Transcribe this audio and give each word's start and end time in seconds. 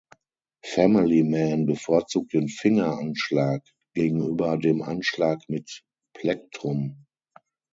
Family 0.65 1.21
Man 1.21 1.67
bevorzugt 1.67 2.33
den 2.33 2.47
Finger-Anschlag 2.49 3.61
gegenüber 3.93 4.57
dem 4.57 4.81
Anschlag 4.81 5.47
mit 5.47 5.83
Plektrum. 6.15 7.05